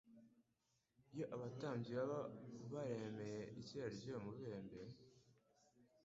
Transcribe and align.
Iyo 1.13 1.25
abatambyi 1.35 1.91
baba 1.99 2.19
baremeye 2.73 3.41
ikira 3.59 3.85
iy'uwo 3.97 4.19
mubembe, 4.25 4.81